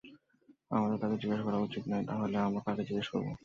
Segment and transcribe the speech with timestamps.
[0.71, 3.27] আমাদের তাকে জিজ্ঞাসা করা উচিত নয়- তাহলে, আমরা কাকে জিজ্ঞাসা করব?